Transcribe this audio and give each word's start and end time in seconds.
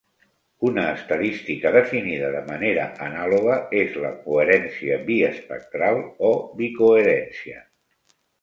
Una 0.67 0.85
estadística 0.93 1.73
definida 1.75 2.31
de 2.37 2.41
manera 2.47 2.87
anàloga 3.09 3.59
és 3.83 3.99
la 4.07 4.13
"coherència 4.25 4.99
biespectral" 5.11 6.03
o 6.31 6.37
"bicoherencia". 6.63 7.67